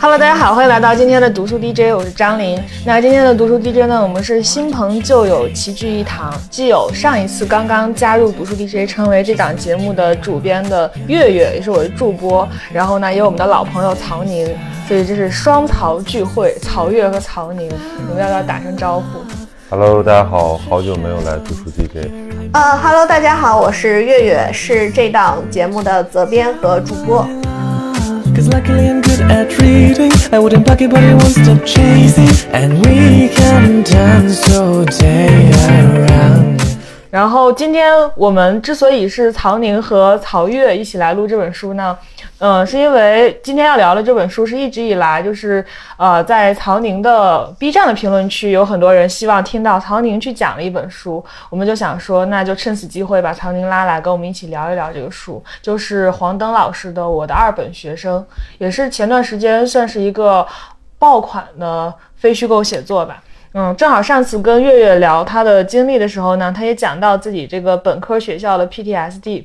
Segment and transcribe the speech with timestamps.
[0.00, 2.62] Hello，大家好，欢迎来到今天的读书 DJ，我是张琳。
[2.84, 14.46] 那今天的读书 DJ 呢，我们是新朋旧友齐聚一堂，既有上一次刚刚加入读书 DJ，成为这档节目的主编的月月，也是我的助播，然后呢，也有我们的老朋友曹宁，
[14.86, 19.41] 所以这是双曹聚会，曹月和曹宁，你们要不要打声招呼？
[19.72, 22.06] ？Hello，大家好，好久没有来读书 DJ。
[22.52, 27.26] 呃，Hello，大家好，我是月月，是这档节目的责编和主播。
[28.34, 33.30] Cause luckily I'm good at reading I wouldn't bucket but it won't stop chasing And we
[33.34, 36.60] can dance all day around
[37.08, 41.96] 然后今天我们之所以是曹宁和曹月一起来录这本书呢，
[42.44, 45.64] 嗯，是因为今天要聊的这本书是一直以来就是
[45.96, 58.20] 呃在曹宁的 B 站的评论区有很多人希望听到曹宁去讲的一本书，我们就想说那就趁此机会把曹宁拉来跟我们一起聊一聊这个书，就是黄登老师的《我的二本学生》，
[58.58, 60.44] 也是前段时间算是一个
[60.98, 63.22] 爆款的非虚构写作吧。
[63.54, 69.44] 嗯，正好上次跟月月聊他的经历的时候呢，他也讲到自己这个本科学校的 PTSD。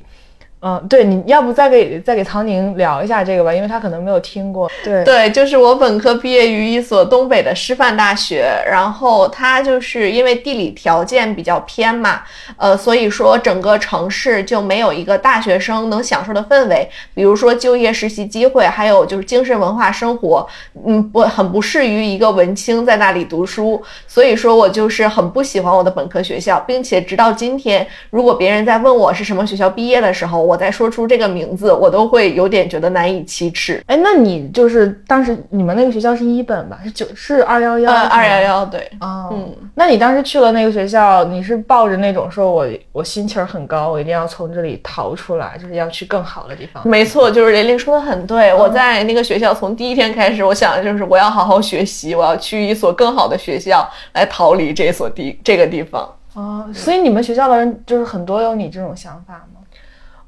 [0.60, 4.68] 嗯，对，你要不再给再给唐宁聊一下这个吧，因为他可能没有听过。
[4.82, 12.22] 对对，就是我本科毕业于一所东北的师范大学，然后它就是因为地理条件比较偏嘛，
[12.56, 20.44] 呃，所以说整个城市就没有一个大学生能享受的氛围，比如说就业实习机会，还有就是精神文化生活，
[20.84, 33.82] 嗯，不很不适于一个文青在那里读书，所以说我就是很不喜欢我的本科学校，并且直到今天，如果别人在问我是什么学校毕业的时候，我再说出这个名字，我都会有点觉得难以启齿。
[33.86, 36.80] 哎，那你就是当时你们那个学校是一本吧？
[36.82, 37.92] 是九是二幺幺？
[37.92, 38.90] 二幺幺对。
[39.00, 46.88] 哦，嗯，那你当时去了那个学校，你是抱着那种说我我心气儿很高，我一定要从这里逃出来，就是要去更好的地方。
[46.88, 48.54] 没错，就是玲玲说的很对。
[48.54, 56.08] 我在那个学校从第一天开始，我想的就是我要好好学习，我要去一所更好的学校来逃离这所地这个地方。
[56.34, 59.57] 哦，所以你们学校的人就是很多有你这种想法吗？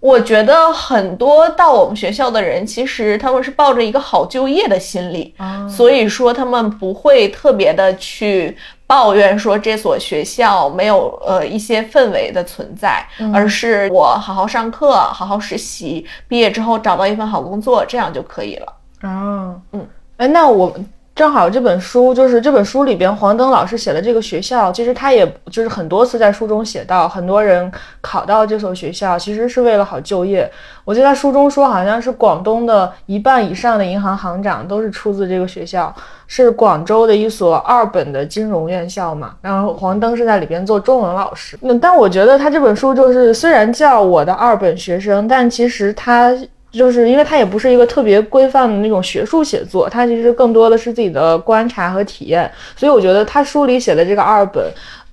[0.00, 5.34] 我觉得很多到我们学校的人，其实他们是抱着一个好就业的心理，
[5.69, 8.56] 所以说他们不会特别的去
[8.87, 18.72] 抱怨说这所学校没有呃一些氛围的存在，而是我好好上课，好好实习，毕业之后找到一份好工作，这样就可以了。
[19.03, 19.87] 啊，嗯，
[20.17, 20.75] 哎，那我。
[21.20, 27.70] 正好这本书就是这本书里边黄登老师写的这个学校，其实他也就是很多次在书中写到，很多人
[28.00, 30.50] 考到这所学校其实是为了好就业。
[30.82, 35.94] 我记得他书中说，好像是广东的一半以上的银行行长都是出自这个学校，
[36.26, 39.34] 是广州的一所二本的金融院校嘛。
[39.42, 41.58] 然后黄登是在里边做中文老师。
[41.60, 46.34] 那但我觉得他这本书就是虽然叫我的二本学生，但其实他。
[46.72, 54.64] 就是因为它也不是一个特别规范的那种学术写作，它其实更多的是自己的观察和体验，所以我觉得他书里写的这个二本，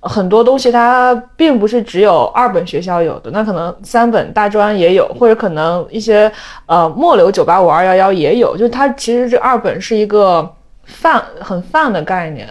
[0.02, 6.32] 很多东西它并不是只有二本学校有的，那可能三本大专也有，或者可能一些
[6.68, 10.48] 呃末流九八五二幺幺也有，就它其实这二本是一个
[10.84, 12.48] 泛很泛的概念，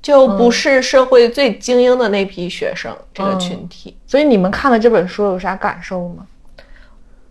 [0.00, 6.24] 就不是社会最精英的那批学生这个群体，所以你们看了这本书有啥感受吗？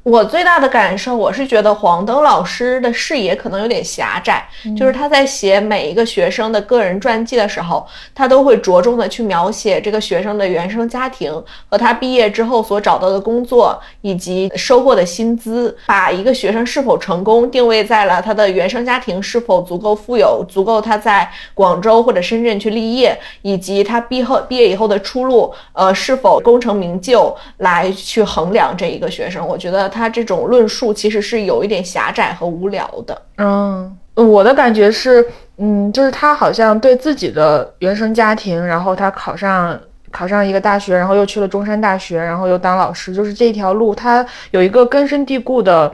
[0.04, 4.46] 我最大的感受，我是觉得黄登老师的视野可能有点狭窄，
[4.78, 11.32] 就是他在写每一个学生的个人传记的时候，他都会着重的去描写这个学生的原生家庭
[11.70, 29.48] 和他毕业之后所找到的工作以及收获的薪资，把一个学生是否成功定位在了他的原生家庭是否足够富有，足够他在广州或者深圳去立业，以及他毕后毕业以后的出路，呃，是否功成名就来去衡量这一个学生。
[29.48, 29.93] 我觉得。
[29.94, 33.22] 他这种论述其实是有一点狭窄和无聊的。
[33.38, 35.26] 嗯，我的感觉是，
[35.58, 39.80] 嗯，就是他好像对自己的原生家庭，然后他考上
[40.12, 45.94] 考上一个大学，然后又去了中山大学，然后又当老师，就是这条路，他有一个根深蒂固的，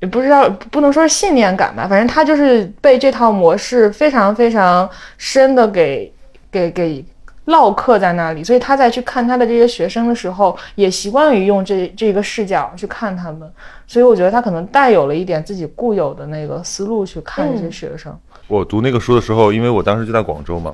[0.00, 6.12] 也不知道不能说是信念感吧，反正他就是被这套模式非常非常深的给
[6.50, 7.04] 给给。
[7.46, 13.50] 烙刻在那里，所以他在去看他的这些学生的时候，也习惯于用这这个视角去看他们。
[13.84, 18.16] 所以我觉得他可能带有了一点自己固有的那个思路去看这些学生。
[18.46, 20.72] 我读那个书的时候，因为我当时就在广州嘛，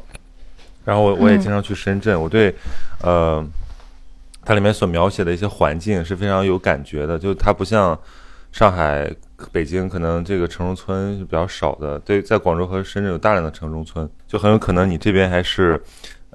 [0.85, 2.55] 然后我我也经常去深圳，我对，
[3.03, 3.43] 呃，
[4.45, 7.19] 它里面所描写的一些环境是非常有感觉的。
[7.19, 7.99] 就它不像
[8.53, 9.11] 上海、
[9.51, 11.99] 北京，可能这个城中村是比较少的。
[12.01, 15.83] 对，在广州和深圳有大量的城中村，就很有可能你这边还是。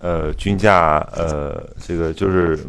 [0.03, 2.59] 呃均价呃这个就是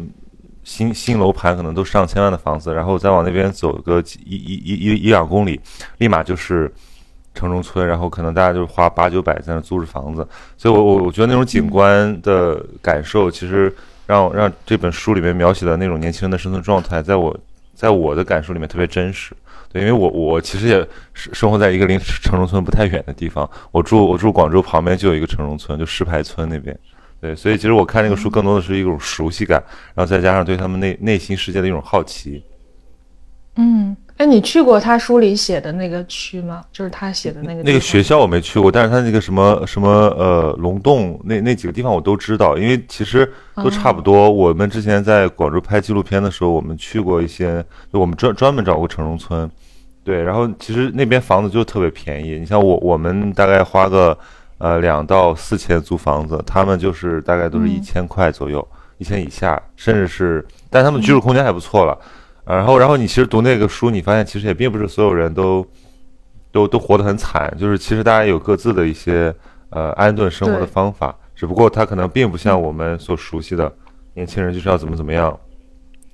[0.63, 5.59] 新新楼盘可能都上千万的房子，然后再往那边走个一一一一一两公里，
[5.97, 6.71] 立马就是
[7.33, 10.25] 城中村，然后可能大家就花八九百在那租着房子，
[10.57, 13.71] 所以我我我觉得那种景观的感受，其实
[14.07, 17.37] 让让这本书里面描写的那种年轻人的生存状态，在我
[17.73, 19.35] 在我的感受里面特别真实。
[19.71, 26.75] 对，因为我我其实也生生活在一个离城中村不太远的地方，我住我住广州旁边就有一个城中村，就石牌村那边。
[27.25, 29.59] 对，所以其实我看那个书更多的是一种熟悉感，
[29.95, 32.43] 然后再加上对他们内内心世界的一种好奇。
[33.55, 36.63] 嗯，哎，你去过他书里写的那个区吗？
[36.71, 44.29] 就是他写的那个那个学校我没去过，但是他那个什么什么呃龙洞那那几个地方我都知道，因为其实都差不多。
[44.29, 49.49] 我们之前在广州拍纪录片的时候，我们去过一些，就我们专专门找过城中村。
[50.03, 54.15] 对，然后其实那边房子就特别便宜，你像我我们大概花个
[54.57, 58.65] 呃两到四千租房子，他们就是大概都是一千块左右，
[58.97, 61.97] 一千以下，甚至是，但他们居住空间还不错了。
[62.45, 65.65] 然后，然后你其实读那个书，你发现其实也并不是所有人都，
[66.51, 69.33] 都都活得很惨，就是其实大家有各自的一些
[69.71, 73.71] 呃安顿生活的方法，只不过他可能并不像我们所熟悉的
[74.13, 75.35] 年轻人就是要怎么怎么样，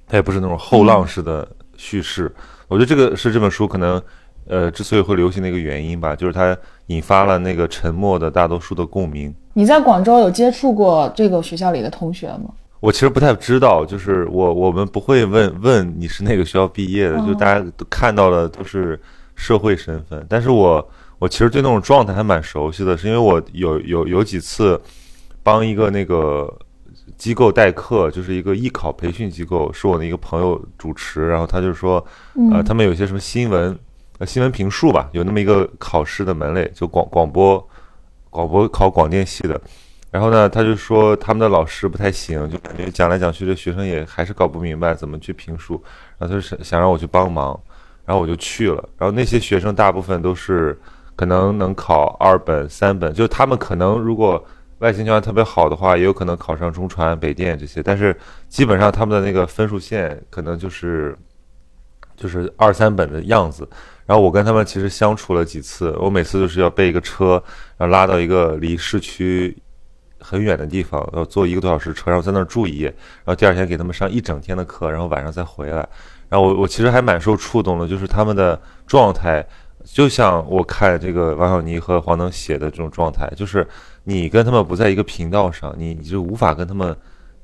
[0.08, 2.34] 他也不是那种后浪式的叙事。
[2.70, 4.02] 我觉得这个是这本书可能
[4.48, 6.56] 呃之所以会流行的一个原因吧，就是它
[6.88, 9.34] 引发了那个沉默的大多数的共鸣。
[9.54, 12.52] 你在广州有接触过这个学校里的同学吗？
[12.80, 19.00] 我其实不太知道，就是我我们不会问问你是哪个学校毕业的，就大家都看到的都是
[19.36, 20.26] 社会身份。
[20.28, 20.90] 但是我
[21.20, 24.82] 我其实对那种状态还蛮熟悉的，是因为我有有有几次
[25.44, 26.52] 帮一个那个
[27.18, 32.04] 机构代课，就是一个艺考培训机构，是我的一个朋友主持，然后他就说，
[32.52, 33.78] 呃，他们有些什么新闻
[34.26, 37.70] 新闻评述吧，有那么一个考试的门类，就广广播
[38.30, 39.60] 广播考广电系的。
[40.10, 45.82] 然后呢，他就说他们的老师不太行，就感觉讲来讲去，这学生也还是搞不明白怎么去评述。
[46.18, 47.58] 然后他就想想让我去帮忙，
[48.06, 48.84] 然后我就去了。
[48.98, 50.78] 然后那些学生大部分都是
[51.16, 54.44] 可能能考二本、三本，就他们可能如果
[54.80, 57.82] 外形条件特别好的话，也有可能考上中传、北电这些。
[57.82, 58.14] 但是
[58.50, 61.18] 基本上他们的那个分数线可能就是
[62.18, 63.66] 就是二三本的样子。
[64.12, 67.42] 然后我跟他们其实相处了几次，我每次就是要备一个车，
[67.78, 69.58] 然后拉到一个离市区。
[70.20, 75.78] 很远的地方，要坐一个多小时车，然后在那儿住一夜，然后第二天给他们上一整天的课，然后晚上再回来。
[76.28, 79.44] 然后我我其实还蛮受触动的，就是他们的状态，
[79.86, 83.66] 就像我看这个王小妮和黄能写的这种状态，就是
[84.04, 86.96] 你跟他们不在一个频道上，你你就无法跟他们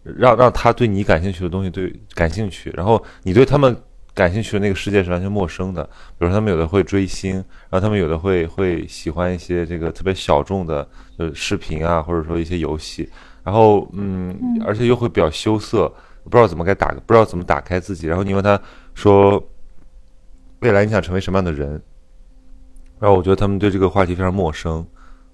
[0.04, 3.74] 让让他对你感兴趣的东西对感兴趣，然后你对他们。
[4.18, 5.84] 感兴趣的那个世界是完全陌生的，
[6.18, 7.36] 比如他们有的会追星，
[7.70, 13.08] 然后他们有的会会喜欢一些这个特别小众的呃视频啊，或者说一些游戏，
[13.44, 14.36] 然后嗯，
[14.66, 15.88] 而且又会比较羞涩，
[16.24, 18.08] 不知道怎么该打，不知道怎么打开自己。
[18.08, 18.60] 然后你问他
[18.96, 19.42] 说，
[20.62, 21.80] 未来你想成为什么样的人？
[23.00, 24.84] 然后我觉得他们对这个话题非常陌生，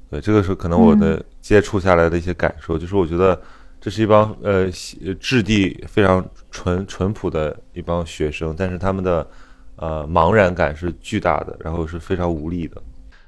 [0.10, 3.42] 对，这个是可能我的接触下来的一些感受，就是我觉得。
[3.84, 4.72] 这是一帮呃
[5.20, 9.28] 质地非常淳淳朴的一帮学生，但是他们的
[9.76, 12.82] 呃茫然感是巨大的，然后是非常无力的。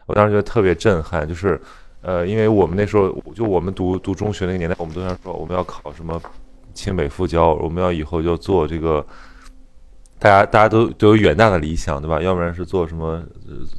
[0.06, 1.60] 我当时觉得特别震撼，就是
[2.02, 6.22] 呃，因为我们那时候就我们读读中学那个年代，我们都想说我们要考什么
[6.74, 9.06] 清北复交，我们要以后就做这个，
[10.18, 12.22] 大家大家都都有远大的理想，对吧？
[12.22, 13.22] 要不然是做什么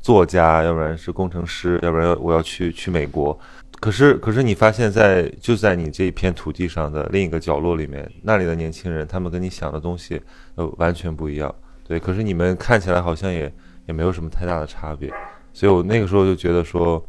[0.02, 3.38] 作家，要不然是工程师，要不然我要去去美国。
[3.78, 10.20] 可是，可是你发现，在就在你这一片土地上的另一个角落里面，那里的年轻人，他们跟你想的东西
[10.54, 11.54] 呃完全不一样。
[11.86, 13.52] 对，可是你们看起来好像也
[13.86, 15.12] 也没有什么太大的差别。
[15.52, 17.06] 所以我那个时候就觉得说，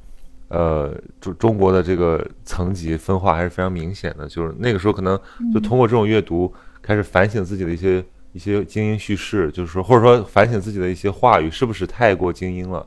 [0.49, 4.27] 呃，中中国的这个层级分化还是非常明显的。
[4.27, 5.17] 就是那个时候可能
[5.53, 12.85] 就通过这种阅读，开始反省自己的一些一些精英叙事，就是说，或者说反省自己的一些话语是不是太过精英了，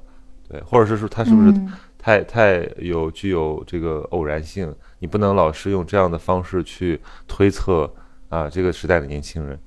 [0.49, 1.55] 对，或者是说他是不是。
[2.03, 7.93] 太太有具有这个偶然性，你不能老是用这样的方式去推测
[8.31, 9.59] 啊这个时代的年轻人。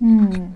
[0.00, 0.54] 嗯，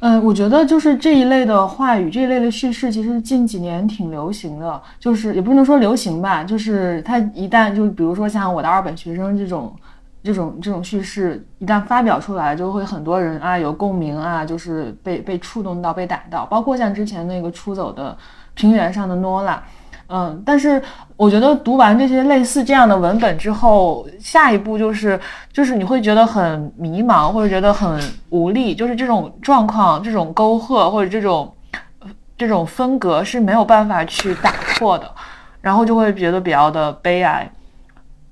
[0.00, 9.74] 呃，我觉得就是这一类的话语，这一类的叙事，其实近几年挺流行的，就是也不能说流行吧，就是它一旦就比如说像我的二本学生这种
[10.24, 18.16] 这种这种叙事一旦发表出来，就会很多人啊有共鸣啊，就是被被触动到被打到，包括像之前那个出走的。
[18.56, 19.60] 平原上的诺拉，
[20.06, 20.80] 嗯，但是
[21.16, 25.18] 我觉得读完这些类似这样的文本之后，下一步就是
[25.52, 28.00] 就是你会觉得很迷茫，或者觉得很
[28.30, 31.52] 无力，就是这种状况、这种沟壑或者这种
[32.38, 35.10] 这种分隔是没有办法去打破的，
[35.60, 37.50] 然后就会觉得比较的悲哀。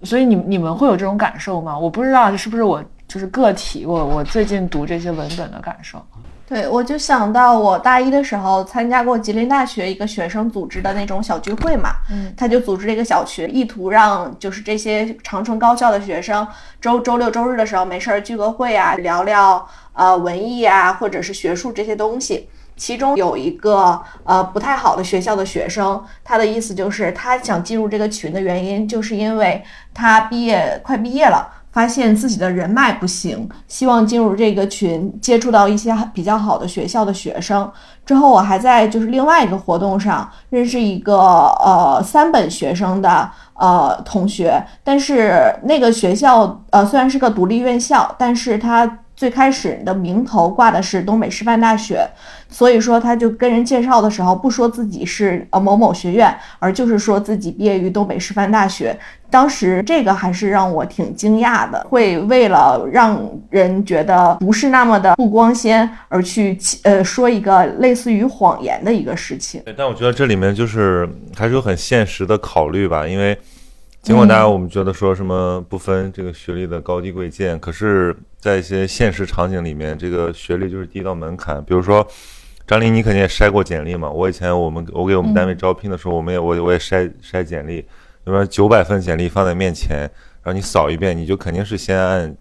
[0.04, 1.78] 所以你你们会有这种感受吗？
[1.78, 6.04] 我不知道是不是我就是个体，我我最近读这些文本的感受。
[6.44, 16.46] 对，我就想到我大一的时候参加过吉林大学一个学生组织的那种小聚会嘛，嗯，他就组织了一个小群，意图让就是这些长春高校的学生
[16.78, 22.48] 周周六周日的时候没事儿聚个会啊，聊聊呃文艺啊或者是学术这些东西。
[22.82, 29.62] 其中有一个呃不太好的学校的学生，他的意思就是他想进入这个群的原因，就是因为
[29.94, 31.48] 他毕业快毕业了。
[31.72, 37.72] 发现自己的人脉不行，希望进入这个群，接触到一些比较好的学校的学生。
[38.04, 41.16] 之后，我还在就是另外一个活动上认识一个
[41.64, 52.04] 呃三本学生的呃同学，但是那个学校呃虽然是个独立院校，但是他最开始的名头挂的是东北师范大学。
[52.50, 58.98] 所以说，他就跟人介绍的时候，不说自己是呃某某学院，而就是说自己毕业于东北师范大学。
[59.30, 63.16] 当时这个还是让我挺惊讶的，会为了让
[63.48, 69.62] 人觉得不是那么的不光鲜，而去呃说一个类似于谎言的一个事情。
[69.76, 73.38] 但我觉得这里面就是还是有很现实的考虑吧，因为
[74.02, 82.06] 尽管大家我们觉得说什么不分这个学历的高低贵贱，可是在一些现实场景里面，这个学历就是第一道门槛，比如说。
[82.64, 84.08] 张琳，你肯定也筛过简历嘛？
[84.08, 87.84] 我以前我们我给我们单位招聘的时候，我们也我我也筛筛简历，
[88.24, 88.46] 那么？
[88.46, 90.08] 九百份简历放在面前，
[90.44, 92.34] 然后你扫一遍，你就肯定是先按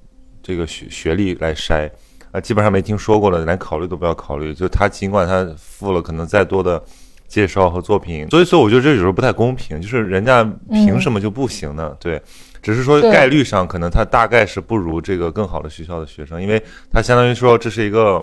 [0.43, 1.89] 这个学学历来筛
[2.31, 4.53] 啊，基本上没听说过的连考虑都不要考虑。
[4.53, 6.81] 就他尽管他付了可能再多的
[7.31, 11.95] 介绍和作品，所以说我觉得这有时候不太公平，就是人家凭什么就不行呢？
[11.99, 12.21] 对，
[12.61, 16.61] 只是说概率上可能他大概是不如这个更好的学校的学生，因为
[16.91, 18.21] 他相当于说这是一个。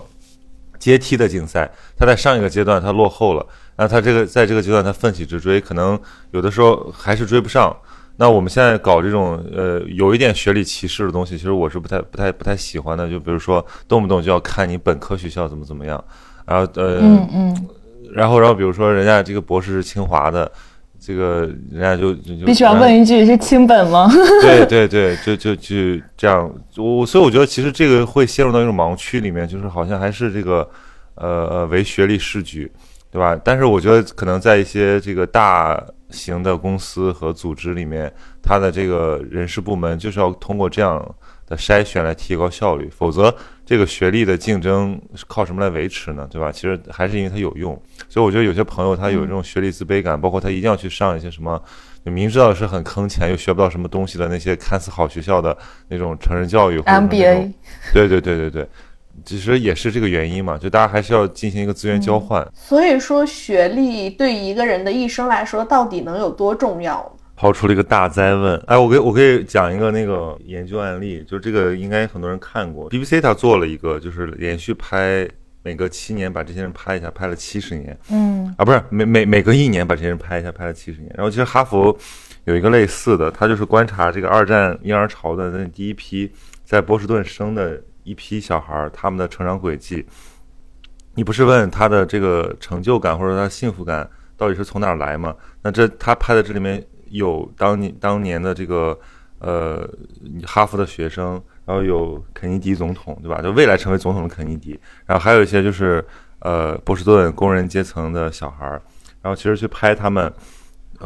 [0.79, 5.99] 阶梯的竞赛，他在上一个阶段他落后了，那他这个在这个阶段他奋起直追，可能
[6.31, 7.75] 有的时候还是追不上。
[8.15, 13.09] 那我们现在搞这种呃有一点学历歧视的东西，其实我是不太不太不太喜欢的。
[13.09, 16.01] 就比如说动不动就要看你本科学校怎么怎么样，
[16.45, 17.67] 然后呃嗯嗯，
[18.13, 20.51] 然后然后比如说人家这个博士是清华的。
[21.01, 24.11] 这个人家就就必须要问一句是清本吗？
[24.43, 25.75] 对对对，就就就
[26.17, 30.69] 这样，我所以我觉得其实这个会陷入到一种盲区里面，就是好像还是这个
[31.15, 32.69] 呃呃唯学历是举，
[33.09, 33.39] 对吧？
[33.45, 38.13] 但是我觉得可能在一些这个大型的公司和组织里面，
[38.43, 41.03] 它的这个人事部门就是要通过这样
[41.47, 43.33] 的筛选来提高效率，否则。
[43.69, 46.27] 这个学历的竞争是靠什么来维持呢？
[46.31, 46.51] 对吧？
[46.51, 51.61] 其实还是因为它有用，所以我觉得有些朋友他有这种学历自卑感，包括他一定要去上一些什么，
[52.01, 55.55] 明知道是很坑钱又学不到什么东西的那些看似好学校的
[55.87, 57.53] 那种成人教育 MBA。
[57.93, 58.67] 对对对对对，
[59.23, 62.43] 其实也是这个原因嘛，就大家还是要进行一个资源交换。
[62.55, 67.15] 所以说，学历对一个人的一生来说，到底能有多重要？
[67.39, 75.25] 抛出了一个大灾问，哎，我给我可以讲一个那个研究案例，就这个应该很多人看过，BBC 他做了一个，就是连续拍
[75.63, 81.09] 每隔七年把这些人拍一下，拍了七十年，嗯，啊不是每每每隔一年把这些人拍一下，拍了七十年。
[81.15, 81.97] 然后其实哈佛
[82.43, 86.29] 有一个类似的，他就是观察这个二战婴儿潮的那第一批
[86.65, 90.05] 在波士顿生的一批小孩，他们的成长轨迹。
[91.15, 95.33] 你不是问他的这个成就感或者他幸福感到底是从哪儿来吗？
[95.63, 96.85] 那这他拍的这里面。
[97.09, 98.97] 有当年当年的这个
[99.39, 99.89] 呃
[100.45, 103.41] 哈佛的学生，然后有肯尼迪总统，对吧？
[103.41, 106.03] 就未来成为总统的肯尼迪，然后还有一些就是
[106.39, 108.81] 呃波士顿工人阶层的小孩儿，
[109.21, 110.31] 然后其实去拍他们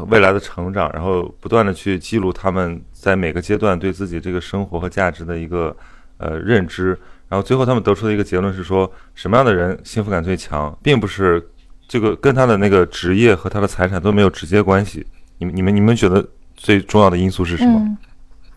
[0.07, 5.75] 未来的成长，然后不断的去记录他们在每个阶段对自己这个生活和价值的一个
[6.17, 6.97] 呃认知，
[7.29, 11.47] 然后最后他们得出的一个结论是说，什么样的人幸福感最强，并不是
[11.87, 15.05] 这个跟他的那个职业和他的财产都没有直接关系。
[15.43, 17.97] 你们你们你们觉得最重要的因素是什么？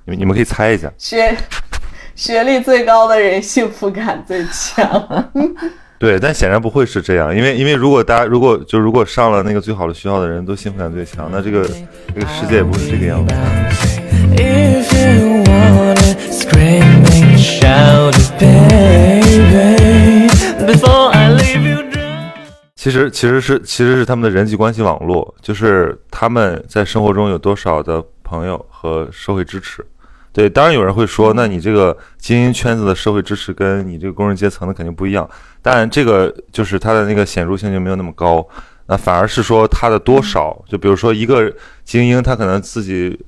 [0.04, 0.92] 你们你们可以猜一下。
[0.96, 1.36] 学
[2.14, 5.32] 学历最高的人幸福感最强。
[5.98, 11.68] 对，但显然不会是这样，因为因为如果大家如果就如果上了那个最好的学校的人都幸福感最强，那这个
[12.14, 13.34] 这个世界也不是这个样子。
[22.76, 29.84] 其实其实是其实是他们的人际关系网络，就是他们在生活中有多少的朋友和社会支持。
[30.30, 35.28] 对，当然有人会说，那你这个精英圈子的社会支持跟你这个工人阶层的肯定不一样。
[35.62, 38.46] 当然这个就是它的那个显著性就没有那么高。
[38.86, 41.50] 那反而是说它的多少，就比如说一个
[41.82, 43.18] 精英，他可能自己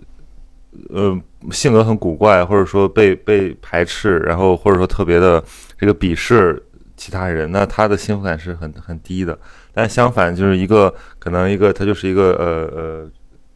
[0.91, 1.19] 呃
[1.51, 5.43] 性格很古怪，或者说被被排斥，然后或者说特别的
[5.79, 6.63] 这个鄙视。
[6.99, 9.39] 其他人，那他的幸福感是很很低的。
[9.73, 13.11] 但相反，就是一个可能一个他就是一个呃呃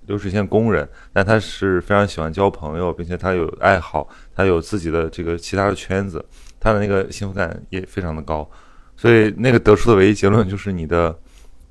[0.07, 6.25] 流水线工人，但他是非常喜欢交朋友，并且他有爱好，他有自己的这个其他的圈子，
[6.59, 8.49] 他的那个幸福感也非常的高。
[8.97, 11.15] 所以那个得出的唯一结论就是你的，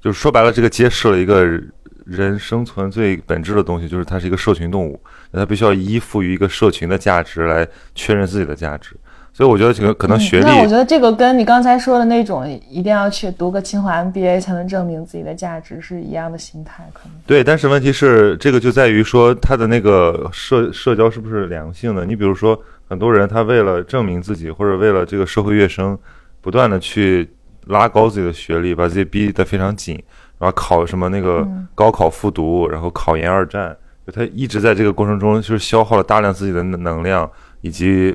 [0.02, 1.46] 就是说白了，这个揭示了一个
[2.06, 5.02] 人生存最本质的东西，就是它是一个社群动物，
[5.32, 8.98] 那它必须要依附于一个社群的价值来确认自己的价值。
[9.34, 17.42] 所以我觉得这个可能学历，那我觉得这个跟你刚才说的那种一定要去读个清华 MBA 才能证明自己的价值是一样的心态，可能对。
[17.42, 22.06] 但是问题是，这个就在于说他的那个社社交是不是良性的？
[22.06, 25.98] 你比如说，很多人他为了证明自己，或者为了这个社会跃升，
[26.42, 27.30] 不断的去
[27.68, 29.96] 拉高自己的学历，把自己逼得非常紧，
[30.40, 33.74] 然后考什么那个高考复读，然后考研二战，
[34.06, 38.14] 就他一直在这个过程中就是消耗了大量自己的能量以及。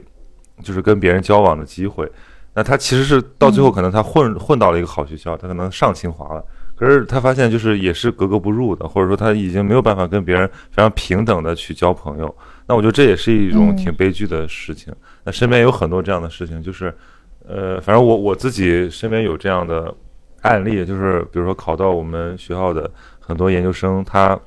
[0.63, 2.11] 就是跟别人交往的机会，
[2.55, 6.45] 那他其实是到最后可能他混混到了一个好学校，他可能上清华了，
[6.75, 12.35] 可是他发现就是也是格格不入的，或者说他已经没有办法跟别人非常平等的去交朋友。
[12.67, 14.93] 那我觉得这也是一种挺悲剧的事情。
[15.25, 16.93] 那身边有很多这样的事情，就是
[17.47, 19.95] 呃，反正我我自己身边有这样的
[20.43, 24.39] 案例，就是比如说考到我们学校的很多研究生，他。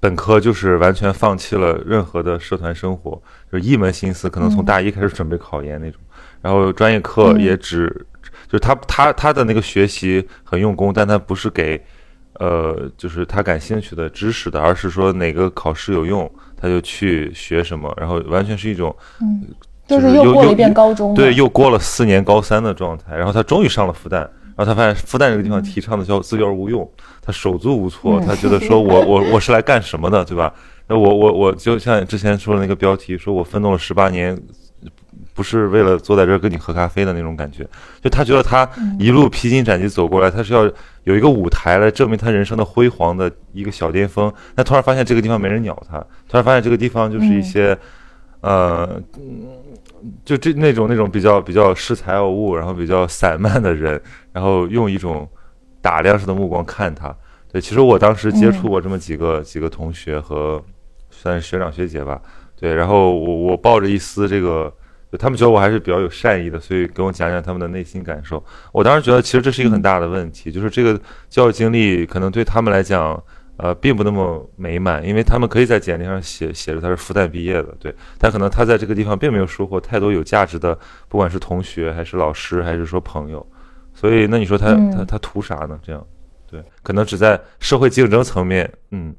[0.00, 3.20] 本科就是完全放弃了任何的社团生活，
[3.52, 6.00] 就一门心思，可能从大一开始准备考研那种。
[6.40, 7.86] 然后专业课也只，
[8.48, 11.78] 就是他他他的那个学习很用功，但他不是给，
[12.38, 17.94] 呃，就是他感兴趣的知识的，而是说哪个考试有用，他就去学什么。
[17.98, 19.46] 然后完全是一种，嗯，
[19.86, 23.14] 就是又过了一遍高中，对，又过了四年高三的状态。
[23.14, 24.26] 然后他终于上了复旦。
[24.60, 26.86] 然后他发现复旦这个地方提倡的叫自教无用，
[27.22, 30.52] 他手足无措，他觉得说我我我是来干什么的，对吧？
[30.86, 34.38] 那我我我就像之前说的那个标题，说我奋斗了十八年，
[35.32, 37.66] 不是为了坐在这儿跟你喝咖啡的那种感觉。
[38.02, 40.70] 就他觉得他一路披荆斩棘走过来，他是要
[41.04, 44.30] 有一个舞台来证明他人生的辉煌的一个小巅峰。
[44.54, 45.98] 但突然发现这个地方没人鸟他，
[46.28, 47.74] 突然发现这个地方就是一些，
[48.42, 49.00] 呃。
[50.24, 54.00] 就这那种那种比较比较恃才傲物，然后比较散漫的人，
[54.32, 55.28] 然后用一种
[55.80, 57.14] 打量式的目光看他。
[57.52, 60.62] 对，其实我当时接触过这么几个几个同学和
[61.10, 62.20] 算是学长学姐吧。
[62.58, 64.72] 对，然后我我抱着一丝这个，
[65.18, 68.42] 他们觉得我还是比较有善意的，所以跟我讲讲他们的内心感受。
[68.72, 73.22] 我当时觉得其实这是一个很大的问题，就是这个教育经历可能对他们来讲。
[73.62, 83.46] 呃，并不那么美满，因为他们可以在简历上写写着他是复旦毕业的，对，但可能他在这个地方并没有收获太多有价值的，不管是同学还是老师还是说朋友，
[83.92, 85.78] 所以那你说他他他图啥呢？
[85.82, 86.06] 这样，
[86.50, 89.14] 对，可能只在社会竞争层面，嗯。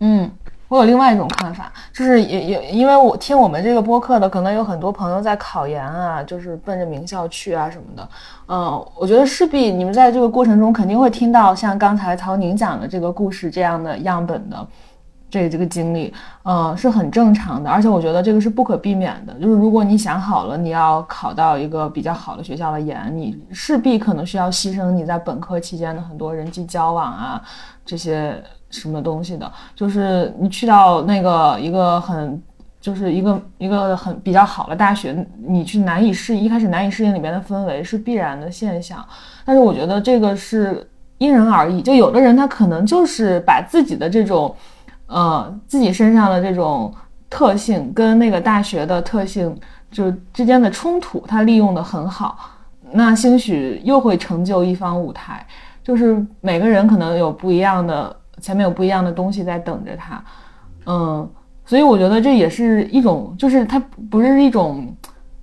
[0.00, 0.30] 嗯。
[0.70, 8.08] 我有另外一种看法，就是也也因为我听我们这个播客的，可能有很多朋友在考研啊，就是奔着名校去啊什么的。
[8.46, 14.64] 嗯，我觉得势必你们在这个过程中肯定会听到像刚才曹宁讲的这个故事这样的样本的
[15.28, 17.68] 这这个经历，嗯，是很正常的。
[17.68, 27.42] 而且我觉得这个是不可避免的，就是如果你想好了你要考到一个比较好的学校的研，你势必可能需要牺牲你在本科期间的很多人际交往啊
[27.84, 28.40] 这些。
[28.70, 32.40] 什么东西的，就是你去到那个一个很，
[32.80, 39.04] 就是一个一个很比较好的大学，你去难以适应，一开始难以适应里面的氛围是必然的现象。
[39.44, 44.54] 但是我觉得这个是因人而异，就有的人他可能就是把自己的这种，
[45.06, 46.94] 呃，自己身上的这种
[47.28, 49.54] 特性跟那个大学的特性
[49.90, 52.38] 就之间的冲突，他利用的很好，
[52.92, 55.44] 那兴许又会成就一方舞台。
[55.82, 58.16] 就是每个人可能有不一样的。
[58.40, 60.24] 前面有不一样的东西在等着他，
[60.86, 61.28] 嗯，
[61.64, 63.78] 所以我觉得这也是一种，就是它
[64.10, 64.94] 不是一种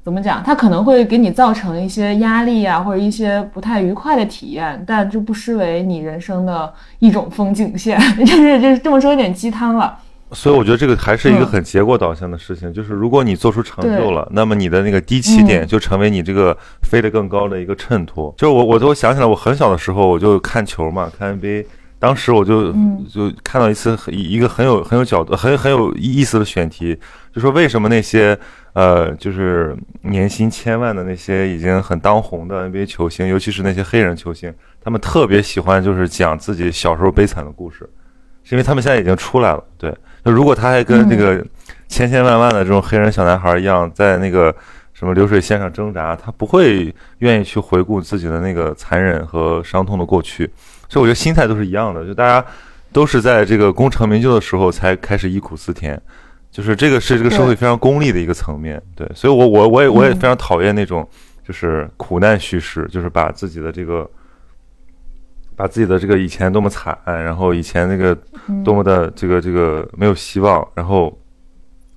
[0.03, 9.97] 怎么讲，它可能会给你造成一些压力啊，或者一些不太愉快的体验，但就不失为你人生的一种风景线， 就是就是这么说有点鸡汤了。
[10.33, 18.33] 所以我觉得这个还是一个很结果导向的事情，就是如果你做出成就了，那么你的那个低起点就成为你这个飞得更高的一个衬托。
[18.37, 21.65] 就是我我都想起来，我很小的时候我就看球嘛，看 NBA。
[21.99, 22.71] 当时我就
[23.09, 26.95] 就看到一次一个很有很有角度很很有意思的选题，
[27.33, 28.37] 就说为什么那些
[28.73, 37.89] 呃就是年薪千万的那些已经很当红的 NBA 球星，尤其是那些黑人球星，他们特别喜欢就是讲自己小时候悲惨的故事，
[38.43, 39.63] 是因为他们现在已经出来了。
[39.77, 39.91] 对，
[40.23, 41.43] 那如果他还跟那个
[41.87, 44.55] 千千万万的这种黑人小男孩一样，在那个
[44.93, 50.47] 什么流水线上挣扎，他不会愿意去回顾自己的那个残忍和伤痛的过去。
[50.89, 52.45] 所以我觉得心态都是一样的，就大家
[52.91, 56.01] 都是在这个功成名就的时候才开始忆苦思甜，
[56.51, 58.81] 就是这个是这个社会非常功利的一个层面。
[58.95, 61.07] 对，所以我我我也我也非常讨厌那种
[61.45, 64.09] 就是苦难叙事，就是把自己的这个
[65.55, 68.17] 把自己的这个以前多么惨，然后以前那个
[68.63, 71.17] 多么的这个这个没有希望，然后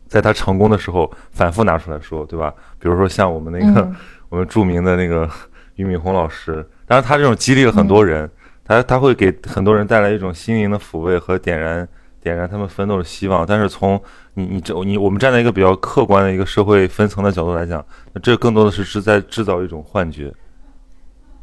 [0.08, 2.52] 在他成功的时候反复拿出来说，对吧？
[2.78, 3.88] 比如说像我们那个
[4.28, 5.28] 我们著名的那个
[5.76, 8.28] 俞敏洪老师，当然他这种激励了很多人，
[8.70, 11.86] 他他会给很多人带来一种心灵的抚慰和点燃
[12.22, 13.44] 点燃他们奋斗的希望。
[13.44, 14.00] 但是从
[14.34, 20.32] 你你这你我们站在一个比较客观的一个社会分层的角度来讲，那这更多的是是在制造一种幻觉。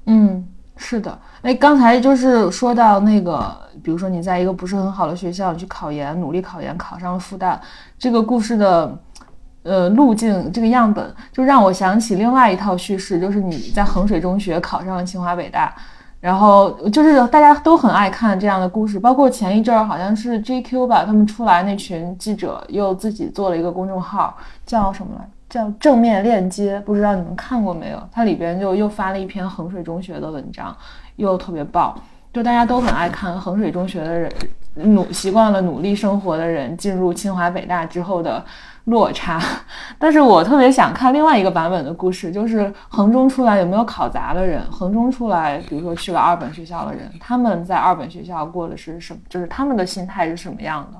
[0.05, 1.19] 嗯，是的。
[1.41, 7.59] 哎，刚才就是说到那个，比如说你在一个不是很好的学校去考研，努力考研，考上了复旦，
[7.99, 8.97] 这个故事的
[9.63, 15.75] 呃路径，这个样本，就让我想起另外一套叙事，就是你在衡水中学考上了清华北大，
[16.19, 25.27] 然后就是大家都很爱看这样的故事，包括前一阵儿好像是 JQ 吧，他们出来那群记者又自己做了一个公众号，叫什么来？
[25.49, 28.09] 叫正面链接，不知道你们看过没有？
[28.11, 30.75] 它里边就又发了一篇衡水中学的文章，
[31.15, 31.95] 又特别爆，
[32.33, 34.29] 就大家都很爱看衡水中学的人
[34.75, 38.43] 努习惯了努力生活的人进入清华北大之后的
[38.87, 39.41] 落差。
[39.97, 44.61] 但是我特别想看另外一个版本的故事，就是衡中出来有没有考砸的人？
[44.69, 49.19] 衡中出来，比如说去了二本学校的人，他们在二本学校过的是什么？
[49.29, 50.99] 就是他们的心态是什么样的？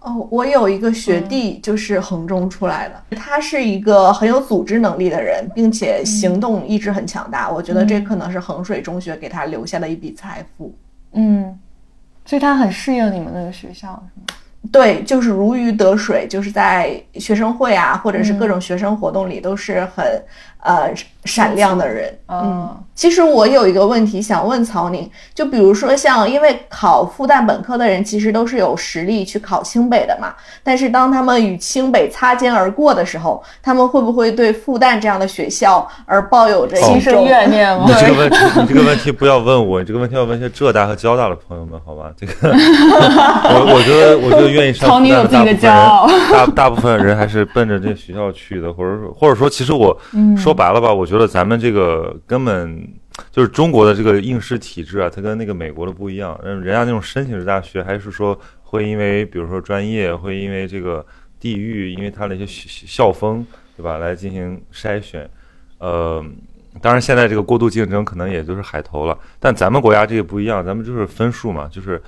[0.00, 7.50] 哦，我有一个学弟，就是衡中出来的，他是一个很有组织能力的人，并且行动意志很强大。
[7.50, 10.72] 我觉得这可能是衡水中学给他留下的一笔财富。
[11.14, 11.58] 嗯，
[12.24, 14.38] 所以他很适应你们那个学校，是吗？
[14.70, 20.04] 对，就是如鱼得水，就是在学生会啊，或者是各种学生活动里，都是很
[20.62, 20.92] 呃
[21.24, 22.18] 闪亮的人。
[22.28, 37.86] 嗯，其实我有一个问题想问曹宁，就比如说像，因为考复旦本科的人其实都是有实力去考清北的嘛，但是当他们与清北擦肩而过的时候，他们会不会对复旦这样的学校而抱有着心生怨念吗？
[37.88, 42.10] 你这个问题，你这个问题不要问我，你这个问题要问一些浙大和交大的朋友们，好吧？
[42.14, 45.56] 这个， 我我觉得，我觉得愿意上复旦的大部分人，
[46.32, 49.96] 大大部分人还是奔着这学校去的，或者说，或者说，其实我
[50.36, 52.88] 说说白了吧，我觉得咱们这个根本
[53.30, 56.40] 就是中国的这个应试体制啊，它跟那个美国的不一样。
[56.42, 61.04] 人人家那种申请制大学，还是说会因为比如说专业，会因为这个
[61.38, 63.44] 地域，因为它的一些校风，
[63.76, 65.28] 对吧，来进行筛选。
[65.76, 66.24] 呃，
[66.80, 72.00] 当然现在这个过度竞争可能也就是海投了，但咱们国家这个不一样，咱们就是分数嘛，就是。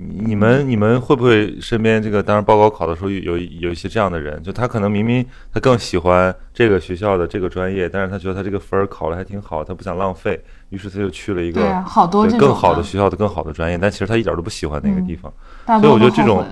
[0.00, 15.32] 你们你们会不会身边这个当时报高考的时候有有一些这样的人，就他可能明明他更喜欢这个学校的这个专业，但是他觉得他这个分儿考的还挺好，他不想浪费，于是他就去了一个好多更好的学校的更好的专业，但其实他一点都不喜欢那个地方。
[15.80, 16.46] 所以我觉得这种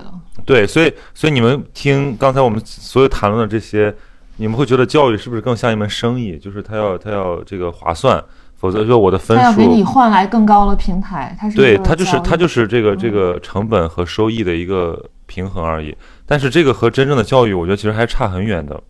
[0.45, 3.95] 对，所以所以你们听刚才我们所有谈论的这些，
[4.35, 6.37] 你们会觉得教育是不是更像一门生意？
[6.37, 8.21] 就是他要他要这个划算。
[8.59, 15.95] 否则说我的分数，要给你换来更高的平台，它是对它就是它就是这个这个成本和收益的一个平衡而已。
[16.25, 18.81] 但是这个和真正的教育，我觉得其实还差很远的。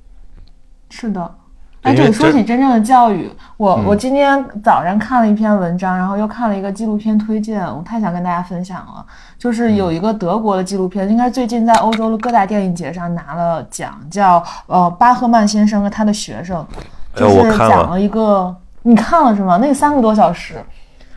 [0.90, 1.36] 是的，
[1.82, 9.06] 哎，对，说起真正的教育，我我今天早上看了一篇文章，然后又看了一个纪录片推荐，我太想跟大家分享了。
[9.38, 16.66] 就是有一个德国的纪录片，应该最近在欧洲的各大电影节上拿了奖，叫呃巴赫曼先生和他的学生，
[17.14, 18.56] 就是讲了一个。
[18.88, 19.58] 你看了是吗？
[19.58, 20.64] 那个三个多小时，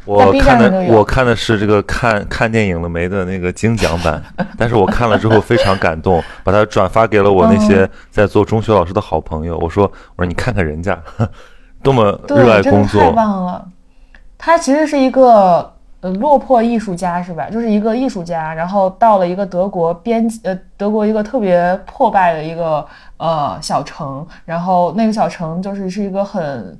[0.04, 4.20] 我看的我看的是这个看看电影了没的那个精讲版，
[4.58, 9.56] 但是我看了之后非常感动， 把它转发给了我那些在做中学老师的好朋友。
[9.58, 9.84] 我说
[10.16, 10.98] 我说你看看人家
[11.80, 13.64] 多么热爱工作，太棒了。
[14.36, 17.48] 他其实是一个呃落魄艺术家是吧？
[17.48, 22.84] 就是一个艺术家，然后到了一个德国边呃德国一个特别破败的一个
[23.18, 26.76] 呃小城，然后那个小城就是是一个很。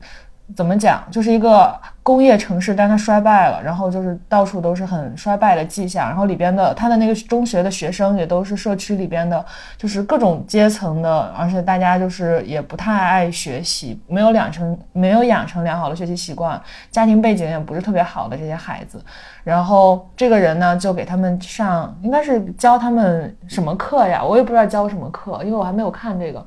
[0.57, 1.03] 怎么讲？
[1.11, 6.09] 就是一个工业城市，但它衰败了，然后就是到处都是很衰败的迹象。
[6.09, 9.45] 然后里边的他的那个中学的学生也都是社区里边的，
[9.77, 16.61] 就是各种阶层的，而且大家就是也不太爱学习，没有养成没有养成良好的学习习惯，
[16.91, 19.03] 家庭背景也不是特别好的这些孩子。
[19.45, 24.23] 然后这个人呢，就给他们上，应该是教他们什么课呀？
[24.25, 26.45] 我也不知道教什么课，因为我还没有看这个。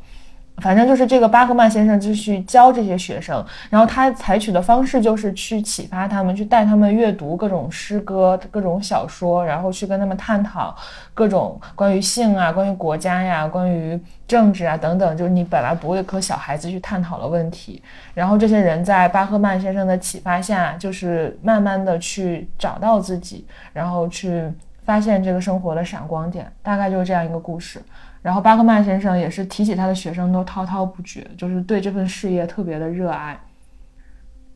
[0.57, 10.75] 反正就是这个巴赫曼先生就去教这些学生，然后他采取的方式就是去启发他们，去带他们阅读各种诗歌、各种小说，然后去跟他们探讨
[11.13, 17.81] 各种关于性啊、关于国家呀、关于政治啊等等，就是你本来不会和小孩子去探讨的问题。
[18.13, 24.47] 然后这些人在巴赫曼先生的启发下，就是慢慢的去找到自己，然后去
[24.85, 27.81] 发现这个生活的闪光点，大概就是这样一个故事。
[28.23, 33.37] 然后巴克曼先生也是提起他的学生都滔滔不绝，就是对这份事业特别的热爱。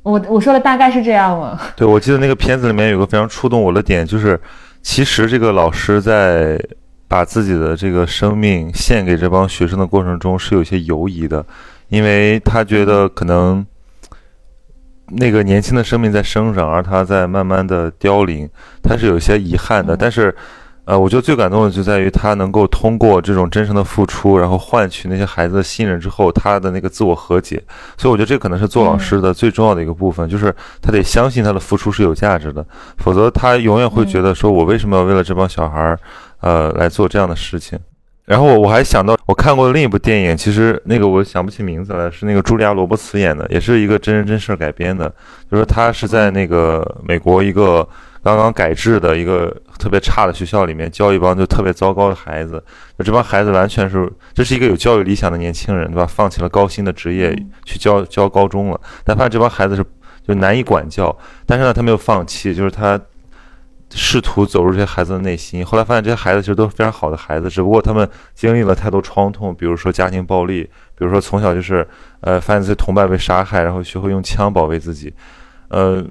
[0.03, 1.59] 我我说的大概是这样吗？
[1.75, 4.39] 对，我记得那个片子里面有个非常触动我的点，就是
[4.81, 6.57] 其实这个老师在
[7.09, 11.45] 把自己的这个生命献给这帮学生的过程中是有些犹疑的，
[11.89, 13.65] 因为他觉得可能
[15.07, 18.49] 那个年轻的生命在生长，而他在慢慢的凋零，
[18.81, 20.33] 他是有些遗憾的，但是。
[20.87, 27.61] 呃，我觉得最感动的就在于他能够通过这种真诚的付出，然后换取那些孩子的信任之后，他的那个自我和解。
[27.97, 32.65] 所以我觉得这可能是做老师的最重要的一个部分，就是他得相信他的付出是有价值的，
[32.99, 35.99] 否则他永远会觉得说，我为什么要为了这帮小孩儿，
[36.39, 37.77] 呃，来做这样的事情？
[38.23, 45.13] 然后我我还想到我看过另一部电影，其实那个我想不起名字了，是那个茱莉亚·罗伯茨演的，也是一个真人真事改编的，
[45.51, 47.85] 就是他是在那个美国一个。
[48.35, 52.61] 刚刚改制的一个特别差的学校里面教一帮就特别糟糕的孩子，
[52.97, 56.05] 就这帮孩子完全是这是一个有教育理想的年轻人，对吧？
[56.05, 59.85] 放弃了高薪的职业去教教高中了，但发现这帮孩子是
[60.27, 62.99] 就难以管教，但是呢，他没有放弃，就是他
[63.91, 65.65] 试图走入这些孩子的内心。
[65.65, 70.63] 后来发现这些孩子其实都是非常好的孩子，只不过他们经历了太多创痛，比如说家庭暴力，
[70.97, 71.87] 比如说从小就是
[72.19, 75.13] 呃发现自己同伴被杀害，然后学会用枪保卫自己。
[75.69, 76.01] 呃，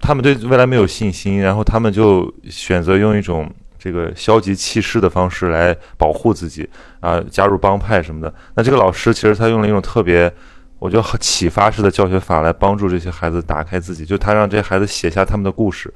[0.00, 6.68] 他们对未来没有信心，然后他们就选择用一种这个消极弃市的方式来保护自己
[7.00, 8.32] 啊，加入帮派什么的。
[8.54, 10.32] 那这个老师其实他用了一种特别，
[10.80, 15.94] 我觉得启发式的教学法来帮助这些孩子打开自己，就他让这些孩子写下他们的故事，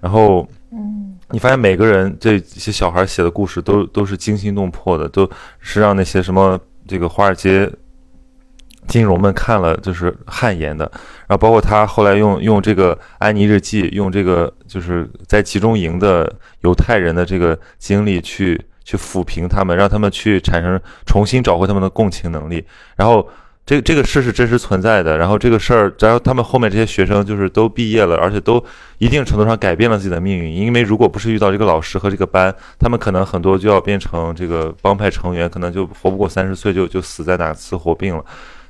[0.00, 7.68] 然后，嗯，你发现每个人这些小孩写的故事都都是惊心动魄的，都是让那些什么这个华尔街。
[8.86, 10.84] 金融们看了就是汗颜的，
[11.26, 22.64] 然后包括他后来用用这个安妮日记，用这个就是在集中营的犹太人的这个经历去去抚平他们，让他们去产生重新找回他们的共情能力。
[22.94, 23.26] 然后
[23.66, 28.62] 这这个事是真实存在的，然后这个事儿，然后他们后面这些学生就是都毕业了，而且都
[28.98, 30.54] 一定程度上改变了自己的命运。
[30.54, 38.22] 因为如果不是遇到这个老师和这个班，他们可能很多就要变成这个帮派成员，可能就活不过三十岁就就死在哪次火并了。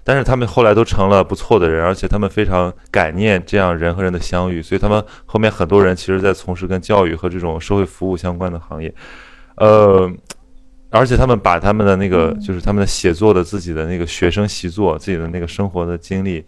[0.07, 8.95] 但是他们后来都成了不错的人，而且他们非常感念这样人和人的相遇，所以他们后面很多人其实在从事跟教育和这种社会服务相关的行业，
[9.57, 10.07] 呃，
[10.91, 16.45] 而且他们把他们的那个就是他们的写作的自己的那个学生习作，自己的那个生活的经历，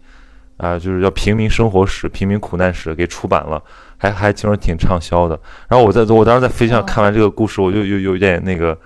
[0.57, 3.59] 啊，就是叫平民生活史、平民苦难史给出版了，
[3.97, 5.39] 还还其实挺畅销的。
[5.67, 8.77] 然后我在我当时在飞机上看完这个故事，我就有有点那个。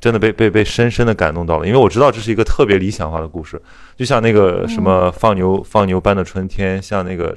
[0.00, 3.60] 真的被被被深深的感动到了，因为我知道这是一个特别理想化的故事，
[3.96, 7.34] 就像那个什么放牛放牛班的春天，像那个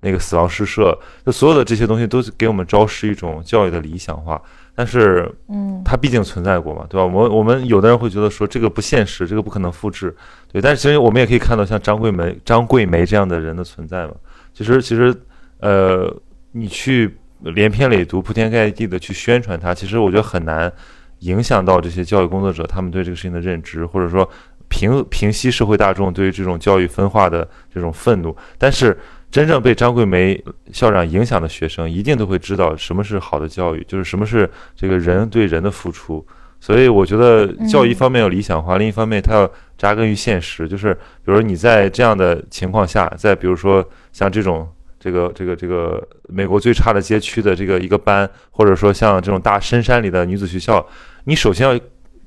[0.00, 4.40] 那个死亡诗社，就所有的这些东西都是给我们昭示一种教育的理想化。
[4.78, 7.04] 但是，嗯，它毕竟存在过嘛，对吧？
[7.04, 10.14] 我们我们有的人会觉得说这个不现实，这个不可能复制，
[10.52, 10.60] 对。
[10.60, 14.12] 但是其实我们也可以看到像张桂梅张桂梅这样的人的存在嘛。
[14.52, 15.14] 其实其实，
[15.60, 16.14] 呃，
[16.52, 20.70] 你去连篇累牍、铺天盖地的去宣传它，其实我觉得很难。
[21.20, 24.28] 影响到这些教育工作者，他们对这个事情的认知，或者说
[24.68, 28.36] 平平息社会大众对于这种教育分化的这种愤怒。
[28.58, 28.96] 但是，
[29.30, 36.24] 真正被张桂梅校长影响的学生，一定都会知道什么是好的教育，就是什么是这个人对人的付出。
[36.60, 40.68] 所以，我觉得教育一方面要理想化，另一方面它要扎根于现实。
[40.68, 44.68] 就是，比如说你在这样的情况下，在比如说像这种。
[45.06, 50.84] 这个这个这个美国最差的街区的这个一个班，或者说像这种大深山里的女子学校，
[51.26, 51.80] 你首先要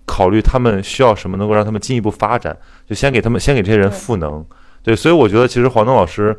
[0.06, 4.46] 考虑他们需要什么，能够让他们进一步发展，就先给他们先给这些人赋能。
[4.82, 6.34] 对，所以我觉得其实黄东老师，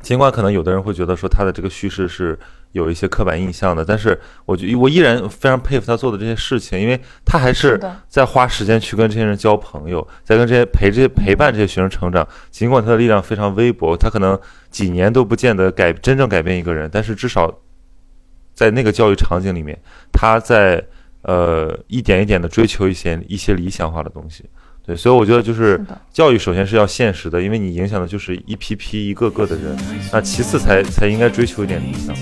[0.00, 2.36] 尽管可能有的人会觉得说他的这个叙事是。
[2.72, 12.26] 有一些刻板印象的，但是我觉我依然非常佩服他做的这些事情，因为他还是在花时间去跟这些人交朋友，在跟这些陪这些陪伴这些学生成长。
[12.50, 14.38] 尽管他的力量非常微薄，他可能
[14.70, 17.52] 几年都不见得改真正改变一个人，但是至少
[18.54, 19.78] 在那个教育场景里面，
[20.10, 20.82] 他在
[21.22, 24.44] 呃一点一点的追求一些一些理想化的东西。
[24.84, 25.80] 对，所以我觉得就是
[26.12, 29.76] 教育首先是要现实的，因为你影响的就是一批批一个个的人，
[30.12, 32.12] 那其次才才应该追求一点理想。